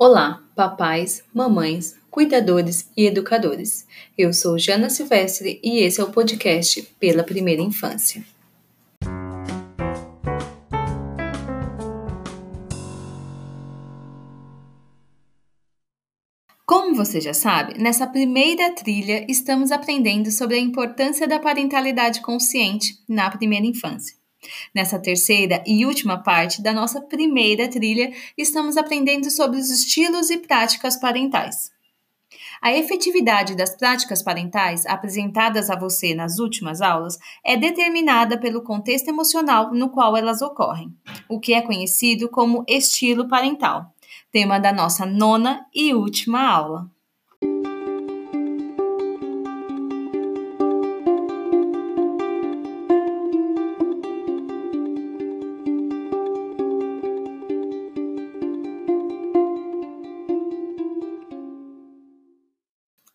[0.00, 3.84] Olá, papais, mamães, cuidadores e educadores.
[4.16, 8.24] Eu sou Jana Silvestre e esse é o podcast Pela Primeira Infância.
[16.64, 23.02] Como você já sabe, nessa primeira trilha estamos aprendendo sobre a importância da parentalidade consciente
[23.08, 24.16] na primeira infância.
[24.74, 30.38] Nessa terceira e última parte da nossa primeira trilha, estamos aprendendo sobre os estilos e
[30.38, 31.70] práticas parentais.
[32.60, 39.08] A efetividade das práticas parentais apresentadas a você nas últimas aulas é determinada pelo contexto
[39.08, 40.94] emocional no qual elas ocorrem,
[41.28, 43.94] o que é conhecido como estilo parental,
[44.30, 46.90] tema da nossa nona e última aula.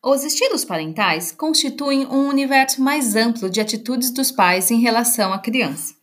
[0.06, 5.40] Os estilos parentais constituem um universo mais amplo de atitudes dos pais em relação à
[5.40, 5.96] criança,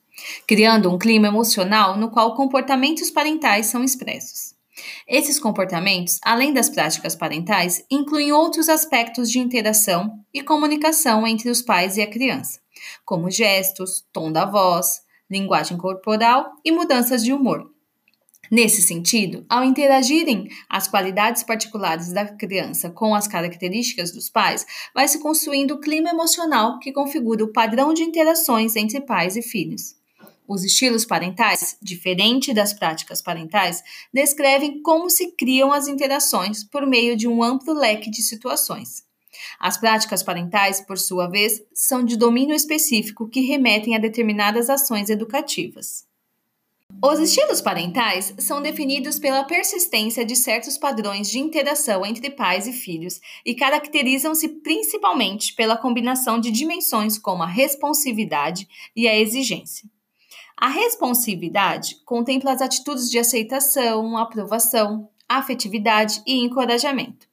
[0.46, 4.54] criando um clima emocional no qual comportamentos parentais são expressos.
[5.06, 11.60] Esses comportamentos, além das práticas parentais, incluem outros aspectos de interação e comunicação entre os
[11.60, 12.58] pais e a criança,
[13.04, 17.70] como gestos, tom da voz, linguagem corporal e mudanças de humor,
[18.50, 25.06] Nesse sentido, ao interagirem as qualidades particulares da criança com as características dos pais, vai
[25.06, 29.94] se construindo o clima emocional que configura o padrão de interações entre pais e filhos.
[30.48, 37.16] Os estilos parentais, diferente das práticas parentais, descrevem como se criam as interações por meio
[37.16, 39.04] de um amplo leque de situações.
[39.60, 45.08] As práticas parentais, por sua vez, são de domínio específico que remetem a determinadas ações
[45.08, 46.09] educativas.
[47.02, 52.74] Os estilos parentais são definidos pela persistência de certos padrões de interação entre pais e
[52.74, 59.88] filhos e caracterizam-se principalmente pela combinação de dimensões como a responsividade e a exigência.
[60.54, 67.26] A responsividade contempla as atitudes de aceitação, aprovação, afetividade e encorajamento.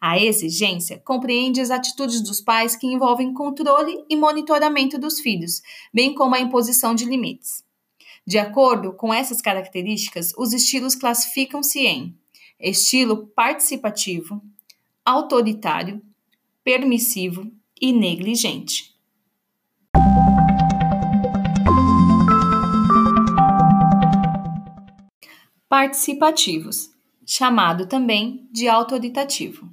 [0.00, 5.60] A exigência compreende as atitudes dos pais que envolvem controle e monitoramento dos filhos,
[5.92, 7.68] bem como a imposição de limites.
[8.30, 12.16] De acordo com essas características, os estilos classificam-se em
[12.60, 14.40] estilo participativo,
[15.04, 16.00] autoritário,
[16.62, 17.50] permissivo
[17.82, 18.94] e negligente.
[25.68, 26.88] Participativos,
[27.26, 29.68] chamado também de autoritativo.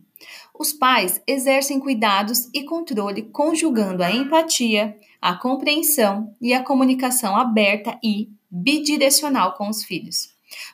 [0.60, 8.00] Os pais exercem cuidados e controle conjugando a empatia, a compreensão e a comunicação aberta
[8.04, 10.30] e bidirecional com os filhos.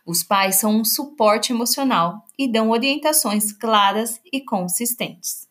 [0.06, 5.48] Os pais são um suporte emocional e dão orientações claras e consistentes.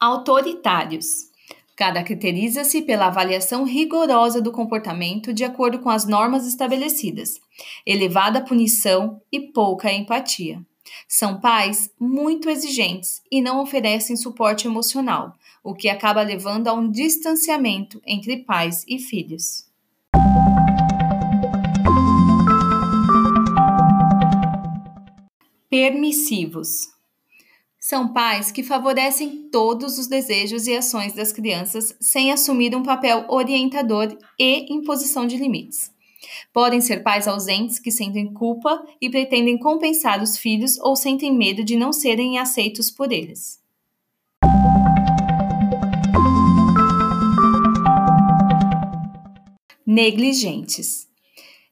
[0.00, 1.32] Autoritários.
[1.76, 7.40] Caracteriza-se pela avaliação rigorosa do comportamento de acordo com as normas estabelecidas,
[7.84, 10.64] elevada punição e pouca empatia.
[11.08, 16.90] São pais muito exigentes e não oferecem suporte emocional, o que acaba levando a um
[16.90, 19.64] distanciamento entre pais e filhos.
[25.70, 26.92] Permissivos.
[27.80, 33.26] São pais que favorecem todos os desejos e ações das crianças sem assumir um papel
[33.28, 35.92] orientador e imposição de limites.
[36.52, 41.64] Podem ser pais ausentes que sentem culpa e pretendem compensar os filhos ou sentem medo
[41.64, 43.63] de não serem aceitos por eles.
[49.94, 51.06] Negligentes.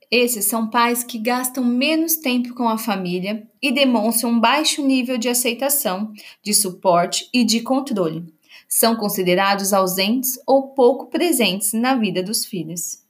[0.08, 5.18] Esses são pais que gastam menos tempo com a família e demonstram um baixo nível
[5.18, 8.32] de aceitação, de suporte e de controle.
[8.68, 13.01] São considerados ausentes ou pouco presentes na vida dos filhos.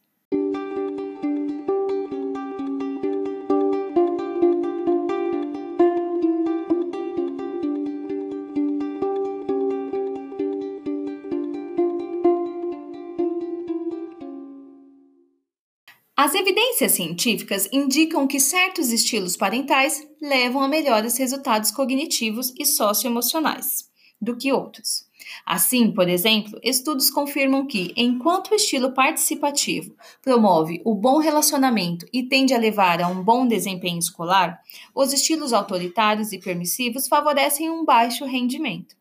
[16.25, 23.91] As evidências científicas indicam que certos estilos parentais levam a melhores resultados cognitivos e socioemocionais
[24.21, 25.05] do que outros.
[25.45, 32.23] Assim, por exemplo, estudos confirmam que, enquanto o estilo participativo promove o bom relacionamento e
[32.23, 34.61] tende a levar a um bom desempenho escolar,
[34.95, 38.95] os estilos autoritários e permissivos favorecem um baixo rendimento.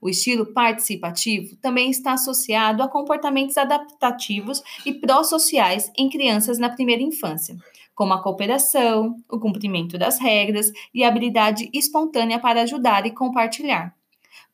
[0.00, 7.02] O estilo participativo também está associado a comportamentos adaptativos e pró-sociais em crianças na primeira
[7.02, 7.56] infância,
[7.94, 13.96] como a cooperação, o cumprimento das regras e a habilidade espontânea para ajudar e compartilhar.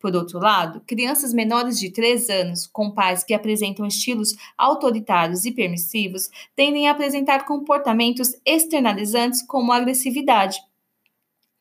[0.00, 5.53] Por outro lado, crianças menores de 3 anos, com pais que apresentam estilos autoritários e
[5.53, 10.59] permissivos, tendem a apresentar comportamentos externalizantes como agressividade,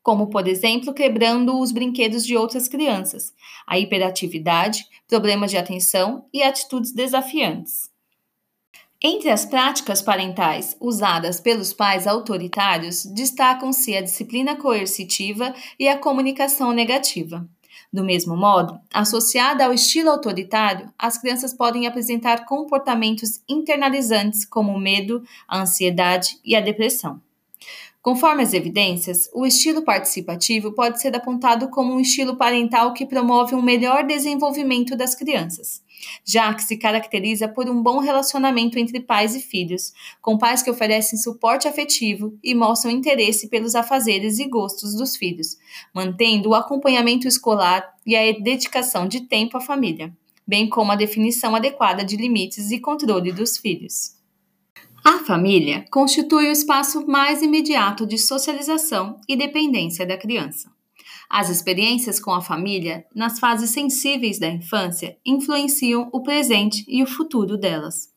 [0.04, 3.34] como, por exemplo, quebrando os brinquedos de outras crianças,
[3.66, 7.90] a hiperatividade, problemas de atenção e atitudes desafiantes.
[9.02, 16.72] Entre as práticas parentais usadas pelos pais autoritários, destacam-se a disciplina coercitiva e a comunicação
[16.72, 17.48] negativa.
[17.92, 24.80] Do mesmo modo, associada ao estilo autoritário, as crianças podem apresentar comportamentos internalizantes como o
[24.80, 27.22] medo, a ansiedade e a depressão.
[28.04, 33.56] Conforme as evidências, o estilo participativo pode ser apontado como um estilo parental que promove
[33.56, 35.82] um melhor desenvolvimento das crianças
[36.24, 40.70] já que se caracteriza por um bom relacionamento entre pais e filhos, com pais que
[40.70, 45.58] oferecem suporte afetivo e mostram interesse pelos afazeres e gostos dos filhos,
[45.94, 50.16] mantendo o acompanhamento escolar e a dedicação de tempo à família,
[50.46, 54.23] bem como a definição adequada de limites e controle dos filhos.
[55.06, 60.72] A família constitui o espaço mais imediato de socialização e dependência da criança.
[61.30, 67.08] As experiências com a família, nas fases sensíveis da infância, influenciam o presente e o
[67.08, 68.14] futuro delas.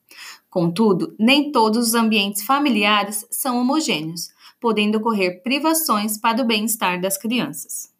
[0.49, 4.29] Contudo, nem todos os ambientes familiares são homogêneos,
[4.61, 7.93] podendo ocorrer privações para o bem-estar das crianças.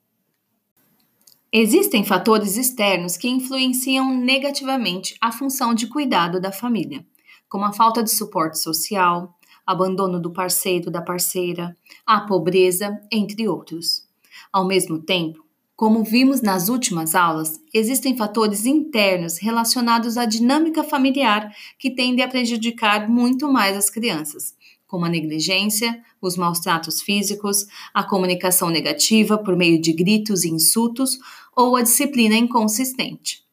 [1.53, 7.05] Existem fatores externos que influenciam negativamente a função de cuidado da família,
[7.49, 9.35] como a falta de suporte social,
[9.67, 11.77] abandono do parceiro da parceira,
[12.07, 14.07] a pobreza, entre outros.
[14.53, 15.45] Ao mesmo tempo,
[15.77, 22.29] como vimos nas últimas aulas, existem fatores internos relacionados à dinâmica familiar que tendem a
[22.29, 24.55] prejudicar muito mais as crianças,
[24.87, 30.49] como a negligência, os maus tratos físicos, a comunicação negativa por meio de gritos e
[30.49, 31.19] insultos
[31.55, 33.46] ou a disciplina inconsistente,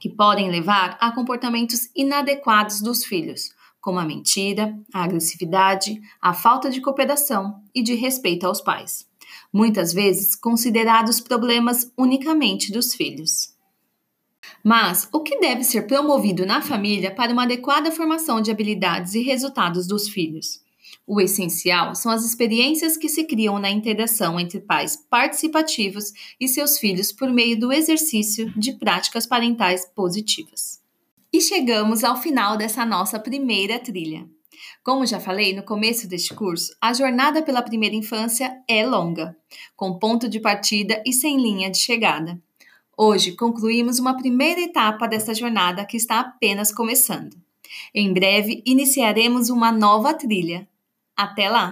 [0.00, 3.50] que podem levar a comportamentos inadequados dos filhos,
[3.80, 9.08] como a mentira, a agressividade, a falta de cooperação e de respeito aos pais
[9.52, 13.54] muitas vezes considerados problemas unicamente dos filhos.
[14.62, 19.22] Mas o que deve ser promovido na família para uma adequada formação de habilidades e
[19.22, 20.62] resultados dos filhos?
[21.12, 26.78] O essencial são as experiências que se criam na interação entre pais participativos e seus
[26.78, 30.80] filhos por meio do exercício de práticas parentais positivas.
[31.32, 34.24] E chegamos ao final dessa nossa primeira trilha.
[34.84, 39.36] Como já falei no começo deste curso, a jornada pela primeira infância é longa,
[39.74, 42.40] com ponto de partida e sem linha de chegada.
[42.96, 47.36] Hoje concluímos uma primeira etapa dessa jornada que está apenas começando.
[47.92, 50.69] Em breve iniciaremos uma nova trilha.
[51.24, 51.64] Até lá!